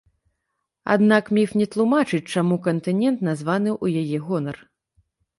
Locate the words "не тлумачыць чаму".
1.59-2.57